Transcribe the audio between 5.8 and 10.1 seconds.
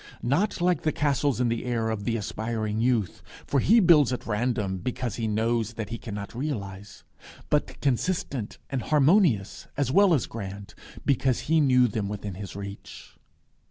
he cannot realize; but consistent and harmonious as